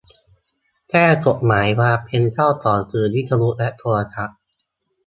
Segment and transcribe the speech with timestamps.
[0.89, 4.39] แก้กฎหมายความเป็นเจ้าของสื่อวิทยุและโทรทัศน์